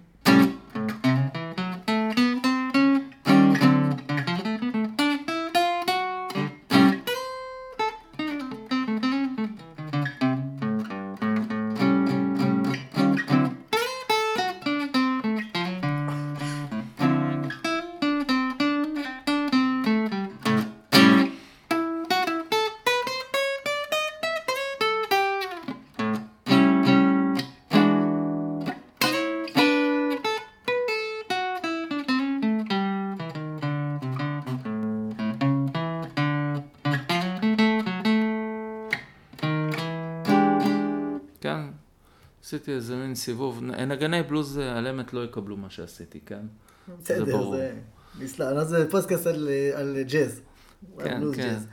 עשיתי 42.58 42.72
איזה 42.72 42.96
מין 42.96 43.16
סיבוב. 43.16 43.62
נגני 43.64 44.24
בלוז 44.24 44.58
על 44.58 44.88
אמת 44.88 45.14
לא 45.14 45.24
יקבלו 45.24 45.58
מה 45.58 45.70
שעשיתי, 45.70 46.20
כן? 46.26 46.46
בסדר, 47.02 47.26
זה 47.26 47.32
ברור. 47.32 47.56
זה... 47.56 47.74
נסלח, 48.20 48.64
זה 48.64 48.92
פודקאסט 48.92 49.28
על, 49.28 49.50
על 49.76 49.98
ג'אז. 50.08 50.42
כן, 51.00 51.22
על 51.22 51.34
כן. 51.36 51.42
ג'אז. 51.42 51.68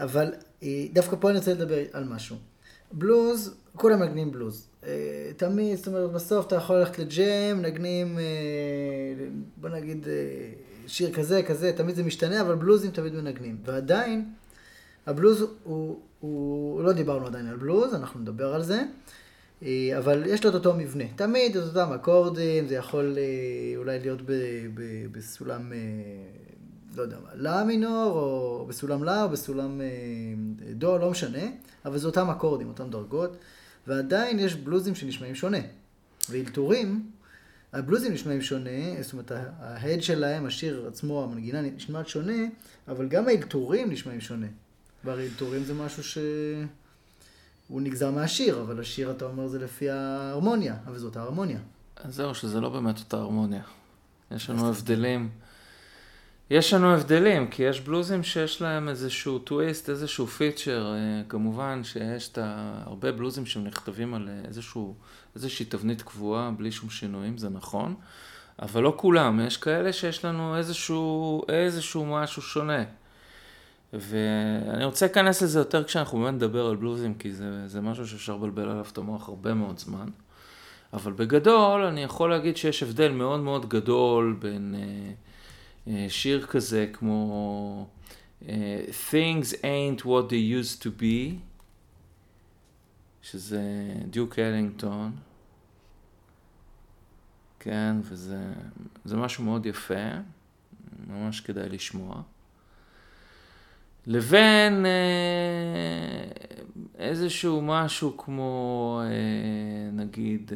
אבל 0.00 0.34
אה, 0.62 0.86
דווקא 0.92 1.16
פה 1.20 1.30
אני 1.30 1.38
רוצה 1.38 1.54
לדבר 1.54 1.82
על 1.92 2.04
משהו. 2.04 2.36
בלוז, 2.92 3.54
כולם 3.76 4.00
מנגנים 4.00 4.32
בלוז. 4.32 4.68
אה, 4.84 5.30
תמיד, 5.36 5.76
זאת 5.76 5.86
אומרת, 5.86 6.10
בסוף 6.10 6.46
אתה 6.46 6.56
יכול 6.56 6.76
ללכת 6.76 6.98
לג'ם, 6.98 7.62
נגנים, 7.62 8.18
אה, 8.18 8.24
בוא 9.56 9.68
נגיד, 9.68 10.06
שיר 10.86 11.12
כזה, 11.12 11.42
כזה, 11.42 11.72
תמיד 11.76 11.94
זה 11.94 12.02
משתנה, 12.02 12.40
אבל 12.40 12.54
בלוזים 12.54 12.90
תמיד 12.90 13.14
מנגנים. 13.14 13.56
ועדיין, 13.64 14.32
הבלוז 15.06 15.44
הוא, 15.64 16.00
הוא, 16.20 16.82
לא 16.82 16.92
דיברנו 16.92 17.26
עדיין 17.26 17.46
על 17.46 17.56
בלוז, 17.56 17.94
אנחנו 17.94 18.20
נדבר 18.20 18.54
על 18.54 18.62
זה. 18.62 18.82
אה, 19.64 19.98
אבל 19.98 20.22
יש 20.26 20.44
לו 20.44 20.50
את 20.50 20.54
אותו 20.54 20.74
מבנה. 20.74 21.04
תמיד 21.16 21.56
את 21.56 21.62
אותם 21.62 21.92
אקורדים, 21.92 22.68
זה 22.68 22.74
יכול 22.74 23.18
אה, 23.18 23.76
אולי 23.76 23.98
להיות 23.98 24.22
ב, 24.22 24.32
ב, 24.74 25.06
בסולם, 25.12 25.72
אה, 25.72 25.78
לא 26.96 27.02
יודע 27.02 27.16
מה, 27.24 27.28
לה 27.34 27.64
מינור, 27.64 28.10
או 28.12 28.66
בסולם 28.68 29.04
לה, 29.04 29.22
או 29.22 29.28
בסולם 29.28 29.80
דו, 30.72 30.98
לא 30.98 31.10
משנה, 31.10 31.42
אבל 31.84 31.98
זה 31.98 32.06
אותם 32.06 32.30
אקורדים, 32.30 32.68
אותם 32.68 32.90
דרגות, 32.90 33.36
ועדיין 33.86 34.38
יש 34.38 34.54
בלוזים 34.54 34.94
שנשמעים 34.94 35.34
שונה. 35.34 35.58
ואלתורים, 36.30 37.10
הבלוזים 37.72 38.12
נשמעים 38.12 38.42
שונה, 38.42 39.02
זאת 39.02 39.12
אומרת, 39.12 39.32
ההד 39.60 40.02
שלהם, 40.02 40.46
השיר 40.46 40.86
עצמו, 40.88 41.24
המנגינה 41.24 41.60
נשמעת 41.60 42.08
שונה, 42.08 42.42
אבל 42.88 43.08
גם 43.08 43.28
האלתורים 43.28 43.90
נשמעים 43.90 44.20
שונה. 44.20 44.46
והרי 45.04 45.24
אלתורים 45.24 45.64
זה 45.64 45.74
משהו 45.74 46.04
ש... 46.04 46.18
הוא 47.68 47.80
נגזר 47.80 48.10
מהשיר, 48.10 48.60
אבל 48.60 48.80
השיר, 48.80 49.10
אתה 49.10 49.24
אומר, 49.24 49.48
זה 49.48 49.58
לפי 49.58 49.90
ההרמוניה, 49.90 50.76
אבל 50.86 50.98
זאת 50.98 51.16
ההרמוניה. 51.16 51.58
אז 51.96 52.14
זהו, 52.14 52.34
שזה 52.34 52.60
לא 52.60 52.68
באמת 52.68 52.98
אותה 52.98 53.16
הרמוניה. 53.16 53.62
יש 54.30 54.50
לנו 54.50 54.68
הבדלים. 54.68 55.30
יש 56.50 56.74
לנו 56.74 56.94
הבדלים, 56.94 57.48
כי 57.48 57.62
יש 57.62 57.80
בלוזים 57.80 58.22
שיש 58.22 58.62
להם 58.62 58.88
איזשהו 58.88 59.38
טוויסט, 59.38 59.90
איזשהו 59.90 60.26
פיצ'ר. 60.26 60.94
אה, 60.94 61.22
כמובן 61.28 61.84
שיש 61.84 62.28
את 62.28 62.38
הרבה 62.84 63.12
בלוזים 63.12 63.46
שנכתבים 63.46 64.14
על 64.14 64.28
איזשהו, 64.48 64.94
איזושהי 65.34 65.66
תבנית 65.66 66.02
קבועה, 66.02 66.50
בלי 66.50 66.72
שום 66.72 66.90
שינויים, 66.90 67.38
זה 67.38 67.48
נכון. 67.48 67.94
אבל 68.62 68.82
לא 68.82 68.94
כולם, 68.96 69.40
יש 69.46 69.56
כאלה 69.56 69.92
שיש 69.92 70.24
לנו 70.24 70.56
איזשהו, 70.56 71.42
איזשהו 71.48 72.06
משהו 72.06 72.42
שונה. 72.42 72.82
ואני 74.00 74.84
רוצה 74.84 75.06
להיכנס 75.06 75.42
לזה 75.42 75.58
יותר 75.58 75.84
כשאנחנו 75.84 76.18
באמת 76.18 76.34
נדבר 76.34 76.66
על 76.66 76.76
בלוזים, 76.76 77.14
כי 77.14 77.32
זה, 77.32 77.68
זה 77.68 77.80
משהו 77.80 78.06
שאפשר 78.08 78.36
לבלבל 78.36 78.68
עליו 78.68 78.86
את 78.92 78.98
המוח 78.98 79.28
הרבה 79.28 79.54
מאוד 79.54 79.78
זמן. 79.78 80.08
אבל 80.92 81.12
בגדול, 81.12 81.82
אני 81.84 82.02
יכול 82.02 82.30
להגיד 82.30 82.56
שיש 82.56 82.82
הבדל 82.82 83.12
מאוד 83.12 83.40
מאוד 83.40 83.68
גדול 83.68 84.36
בין 84.38 84.74
אה, 84.78 85.12
אה, 85.92 86.06
שיר 86.08 86.46
כזה 86.46 86.90
כמו 86.92 87.88
אה, 88.48 88.84
Things 89.10 89.52
ain't 89.52 90.02
what 90.02 90.30
they 90.30 90.62
used 90.62 90.82
to 90.82 91.00
be, 91.00 91.34
שזה 93.22 93.62
דיוק 94.10 94.38
אלינגטון. 94.38 95.12
כן, 97.60 97.96
וזה 98.02 99.16
משהו 99.16 99.44
מאוד 99.44 99.66
יפה, 99.66 100.10
ממש 101.06 101.40
כדאי 101.40 101.68
לשמוע. 101.68 102.22
לבין 104.06 104.86
אה, 104.86 104.90
איזשהו 106.98 107.62
משהו 107.62 108.16
כמו 108.16 109.00
אה, 109.04 109.90
נגיד 109.92 110.52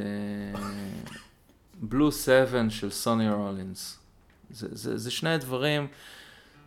בלו 1.81 2.07
אה, 2.07 2.13
7 2.13 2.71
של 2.71 2.91
סוני 2.91 3.31
רולינס. 3.31 3.99
זה, 4.51 4.69
זה, 4.71 4.99
זה 4.99 5.11
שני 5.11 5.39
דברים, 5.39 5.87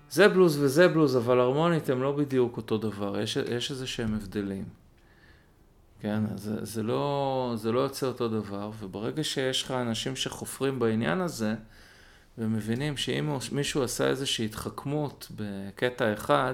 זה 0.10 0.28
בלוז 0.28 0.58
וזה 0.60 0.88
בלוז, 0.88 1.18
אבל 1.18 1.40
הרמונית 1.40 1.90
הם 1.90 2.02
לא 2.02 2.12
בדיוק 2.12 2.58
אותו 2.58 2.78
דבר, 2.78 3.20
יש, 3.20 3.38
יש 3.38 3.72
איזה 3.72 3.88
שהם 3.88 4.16
הבדלים. 4.16 4.66
כן, 6.02 6.24
זה, 6.36 6.66
זה, 6.66 6.84
לא, 6.84 7.54
זה 7.56 7.72
לא 7.72 7.80
יוצא 7.80 8.08
אותו 8.08 8.28
דבר, 8.28 8.72
וברגע 8.80 9.24
שיש 9.24 9.64
לך 9.64 9.72
אנשים 9.72 10.16
שחופרים 10.16 10.80
בעניין 10.80 11.22
הזה, 11.22 11.56
ומבינים 12.38 12.98
שאם 12.98 13.38
מישהו 13.52 13.84
עשה 13.84 14.08
איזושהי 14.08 14.46
התחכמות 14.46 15.32
בקטע 15.36 16.14
אחד, 16.14 16.54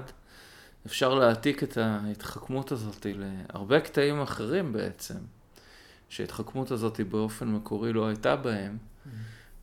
אפשר 0.86 1.14
להעתיק 1.14 1.62
את 1.62 1.76
ההתחכמות 1.76 2.72
הזאת 2.72 3.06
להרבה 3.14 3.80
קטעים 3.80 4.22
אחרים 4.22 4.72
בעצם, 4.72 5.18
שההתחכמות 6.08 6.70
הזאת 6.70 7.00
באופן 7.00 7.48
מקורי 7.48 7.92
לא 7.92 8.06
הייתה 8.06 8.36
בהם. 8.36 8.76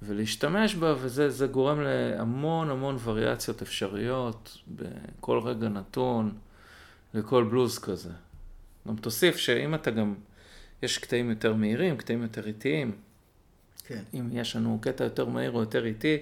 ולהשתמש 0.01 0.75
בה, 0.75 0.95
וזה 1.01 1.47
גורם 1.47 1.81
להמון 1.81 2.69
המון 2.69 2.97
וריאציות 3.03 3.61
אפשריות 3.61 4.57
בכל 4.67 5.39
רגע 5.39 5.69
נתון, 5.69 6.37
לכל 7.13 7.43
בלוז 7.43 7.79
כזה. 7.79 8.11
גם 8.87 8.95
תוסיף 8.95 9.35
שאם 9.35 9.75
אתה 9.75 9.91
גם, 9.91 10.15
יש 10.83 10.97
קטעים 10.97 11.29
יותר 11.29 11.53
מהירים, 11.53 11.97
קטעים 11.97 12.21
יותר 12.21 12.47
איטיים. 12.47 12.91
כן. 13.87 14.03
אם 14.13 14.29
יש 14.31 14.55
לנו 14.55 14.77
קטע 14.81 15.03
יותר 15.03 15.25
מהיר 15.25 15.51
או 15.51 15.59
יותר 15.59 15.85
איטי, 15.85 16.17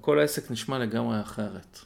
כל 0.00 0.18
העסק 0.18 0.50
נשמע 0.50 0.78
לגמרי 0.78 1.20
אחרת. 1.20 1.78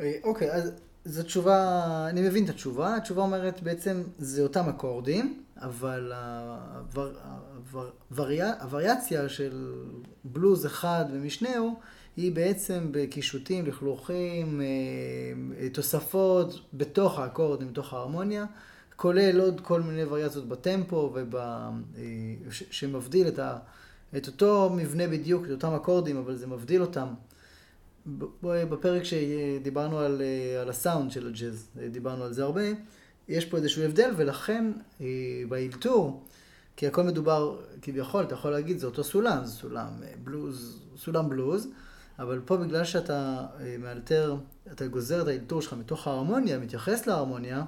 אה, 0.00 0.12
אוקיי, 0.24 0.52
אז 0.52 0.72
זו 1.04 1.22
תשובה, 1.22 2.06
אני 2.10 2.28
מבין 2.28 2.44
את 2.44 2.50
התשובה, 2.50 2.96
התשובה 2.96 3.22
אומרת 3.22 3.62
בעצם 3.62 4.02
זה 4.18 4.42
אותם 4.42 4.68
אקורדים, 4.68 5.42
אבל 5.56 6.12
הוור, 6.12 7.08
הוור, 8.10 8.26
הווריאציה 8.60 9.28
של 9.28 9.74
בלוז 10.24 10.66
אחד 10.66 11.04
ומשנהו 11.12 11.74
היא 12.16 12.32
בעצם 12.32 12.88
בקישוטים, 12.90 13.66
לכלוכים, 13.66 14.60
תוספות 15.72 16.60
בתוך 16.74 17.18
האקורדים, 17.18 17.68
בתוך 17.68 17.92
ההרמוניה, 17.92 18.44
כולל 18.96 19.40
עוד 19.40 19.60
כל 19.60 19.80
מיני 19.80 20.04
וריאציות 20.04 20.48
בטמפו, 20.48 21.12
וב... 21.14 21.34
שמבדיל 22.50 23.28
את, 23.28 23.38
ה... 23.38 23.58
את 24.16 24.26
אותו 24.26 24.70
מבנה 24.76 25.08
בדיוק, 25.08 25.44
את 25.44 25.50
אותם 25.50 25.74
אקורדים, 25.74 26.16
אבל 26.16 26.36
זה 26.36 26.46
מבדיל 26.46 26.82
אותם. 26.82 27.06
בפרק 28.42 29.02
שדיברנו 29.04 29.98
על, 29.98 30.22
על 30.60 30.68
הסאונד 30.68 31.10
של 31.10 31.26
הג'אז, 31.26 31.68
דיברנו 31.90 32.24
על 32.24 32.32
זה 32.32 32.42
הרבה, 32.42 32.62
יש 33.28 33.44
פה 33.44 33.56
איזשהו 33.56 33.82
הבדל, 33.82 34.10
ולכן 34.16 34.72
באלתור, 35.48 36.22
כי 36.76 36.86
הכל 36.86 37.02
מדובר, 37.02 37.60
כביכול, 37.82 38.24
אתה 38.24 38.34
יכול 38.34 38.50
להגיד, 38.50 38.78
זה 38.78 38.86
אותו 38.86 39.04
סולם, 39.04 39.44
זה 39.44 39.52
סולם 39.52 39.88
בלוז, 40.24 40.82
סולם 40.96 41.28
בלוז, 41.28 41.68
אבל 42.18 42.40
פה 42.44 42.56
בגלל 42.56 42.84
שאתה 42.84 43.46
מאלתר, 43.78 44.36
אתה 44.72 44.86
גוזר 44.86 45.22
את 45.22 45.26
האלתור 45.26 45.62
שלך 45.62 45.72
מתוך 45.72 46.06
ההרמוניה, 46.06 46.58
מתייחס 46.58 47.06
להרמוניה, 47.06 47.64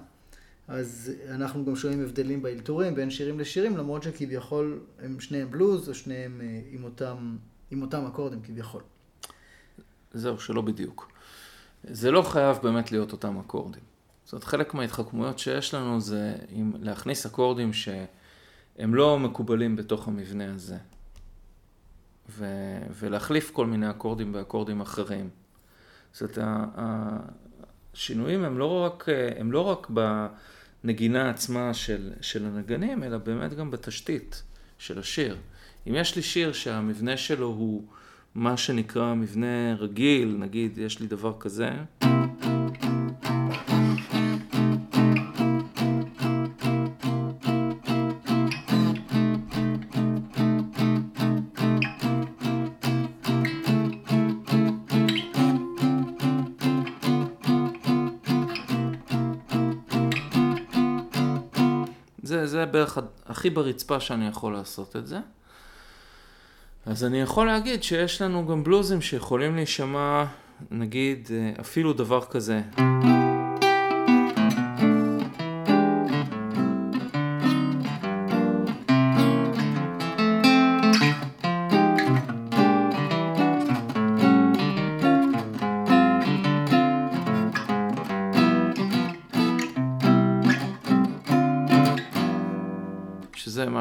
אז 0.68 1.12
אנחנו 1.30 1.64
גם 1.64 1.76
שומעים 1.76 2.02
הבדלים 2.02 2.42
באלתורים 2.42 2.94
בין 2.94 3.10
שירים 3.10 3.40
לשירים, 3.40 3.76
למרות 3.76 4.02
שכביכול 4.02 4.80
הם 4.98 5.20
שניהם 5.20 5.50
בלוז, 5.50 5.88
או 5.88 5.94
שניהם 5.94 6.40
עם 6.70 6.84
אותם, 6.84 7.36
עם 7.70 7.82
אותם 7.82 8.06
אקורדים 8.06 8.42
כביכול. 8.42 8.82
זהו, 10.14 10.40
שלא 10.40 10.62
בדיוק. 10.62 11.12
זה 11.84 12.10
לא 12.10 12.22
חייב 12.22 12.58
באמת 12.62 12.92
להיות 12.92 13.12
אותם 13.12 13.38
אקורדים. 13.38 13.82
זאת 14.24 14.32
אומרת, 14.32 14.44
חלק 14.44 14.74
מההתחכמויות 14.74 15.38
שיש 15.38 15.74
לנו 15.74 16.00
זה 16.00 16.34
עם 16.48 16.72
להכניס 16.80 17.26
אקורדים 17.26 17.72
שהם 17.72 18.94
לא 18.94 19.18
מקובלים 19.18 19.76
בתוך 19.76 20.08
המבנה 20.08 20.54
הזה. 20.54 20.76
ו, 22.28 22.46
ולהחליף 22.90 23.50
כל 23.50 23.66
מיני 23.66 23.90
אקורדים 23.90 24.32
באקורדים 24.32 24.80
אחרים. 24.80 25.30
זאת 26.12 26.38
אומרת, 26.38 26.38
השינויים 27.94 28.44
הם 28.44 28.58
לא 28.58 28.84
רק, 28.84 29.06
הם 29.36 29.52
לא 29.52 29.60
רק 29.60 29.90
בנגינה 30.84 31.30
עצמה 31.30 31.74
של, 31.74 32.10
של 32.20 32.46
הנגנים, 32.46 33.02
אלא 33.02 33.18
באמת 33.18 33.54
גם 33.54 33.70
בתשתית 33.70 34.42
של 34.78 34.98
השיר. 34.98 35.36
אם 35.86 35.94
יש 35.94 36.16
לי 36.16 36.22
שיר 36.22 36.52
שהמבנה 36.52 37.16
שלו 37.16 37.46
הוא 37.46 37.84
מה 38.34 38.56
שנקרא 38.56 39.14
מבנה 39.14 39.74
רגיל, 39.78 40.36
נגיד 40.38 40.78
יש 40.78 41.00
לי 41.00 41.06
דבר 41.06 41.32
כזה. 41.40 41.70
בערך 62.74 62.98
הכי 63.26 63.50
ברצפה 63.50 64.00
שאני 64.00 64.28
יכול 64.28 64.52
לעשות 64.52 64.96
את 64.96 65.06
זה. 65.06 65.18
אז 66.86 67.04
אני 67.04 67.20
יכול 67.20 67.46
להגיד 67.46 67.82
שיש 67.82 68.22
לנו 68.22 68.46
גם 68.46 68.64
בלוזים 68.64 69.00
שיכולים 69.00 69.56
להישמע, 69.56 70.24
נגיד, 70.70 71.28
אפילו 71.60 71.92
דבר 71.92 72.24
כזה. 72.24 72.62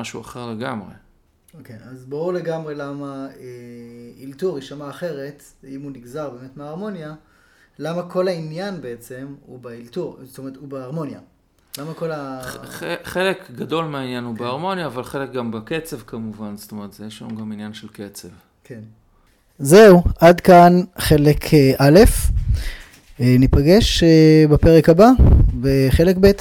משהו 0.03 0.21
אחר 0.21 0.51
לגמרי. 0.51 0.93
אוקיי, 1.57 1.75
okay, 1.75 1.89
אז 1.89 2.05
ברור 2.05 2.33
לגמרי 2.33 2.75
למה 2.75 3.27
אה, 3.39 4.25
אלתור 4.25 4.57
יישמע 4.57 4.89
אחרת, 4.89 5.43
אם 5.67 5.81
הוא 5.81 5.91
נגזר 5.91 6.29
באמת 6.29 6.57
מההרמוניה, 6.57 7.13
למה 7.79 8.09
כל 8.09 8.27
העניין 8.27 8.81
בעצם 8.81 9.35
הוא 9.45 9.59
באלתור, 9.59 10.17
זאת 10.23 10.37
אומרת, 10.37 10.55
הוא 10.55 10.67
בהרמוניה. 10.67 11.19
למה 11.77 11.93
כל 11.93 12.11
ה... 12.11 12.41
חלק 13.03 13.51
גדול 13.55 13.85
מהעניין 13.85 14.23
הוא 14.23 14.35
כן. 14.35 14.43
בהרמוניה, 14.43 14.85
אבל 14.85 15.03
חלק 15.03 15.31
גם 15.31 15.51
בקצב 15.51 15.99
כמובן, 16.07 16.57
זאת 16.57 16.71
אומרת, 16.71 16.99
יש 17.07 17.21
לנו 17.21 17.35
גם 17.35 17.51
עניין 17.51 17.73
של 17.73 17.87
קצב. 17.87 18.27
כן. 18.63 18.81
זהו, 19.59 20.03
עד 20.19 20.41
כאן 20.41 20.81
חלק 20.97 21.53
אה, 21.53 21.73
א', 21.77 21.99
אה, 23.19 23.35
ניפגש 23.39 24.03
בפרק 24.49 24.89
הבא, 24.89 25.09
בחלק 25.61 26.15
ב'. 26.21 26.31